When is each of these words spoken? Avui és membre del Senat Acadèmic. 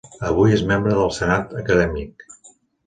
Avui 0.29 0.55
és 0.55 0.63
membre 0.71 0.95
del 1.01 1.13
Senat 1.19 1.55
Acadèmic. 1.63 2.29